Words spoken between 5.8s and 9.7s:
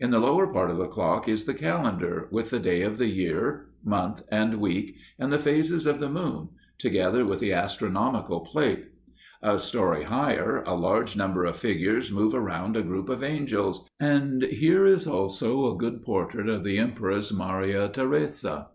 of the moon, together with the astronomical plate; a